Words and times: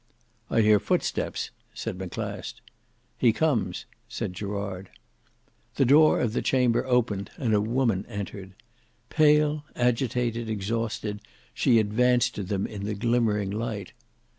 "I 0.49 0.61
hear 0.61 0.79
foot 0.79 1.03
steps," 1.03 1.51
said 1.75 1.99
Maclast. 1.99 2.61
"He 3.19 3.31
comes," 3.31 3.85
said 4.09 4.33
Gerard. 4.33 4.89
The 5.75 5.85
door 5.85 6.19
of 6.19 6.33
the 6.33 6.41
chamber 6.41 6.83
opened 6.87 7.29
and 7.37 7.53
a 7.53 7.61
woman 7.61 8.07
entered. 8.07 8.53
Pale, 9.11 9.63
agitated, 9.75 10.49
exhausted, 10.49 11.21
she 11.53 11.77
advanced 11.77 12.33
to 12.33 12.41
them 12.43 12.65
in 12.65 12.85
the 12.85 12.95
glimmering 12.95 13.51
light. 13.51 13.93